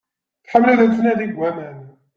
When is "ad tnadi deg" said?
0.79-1.39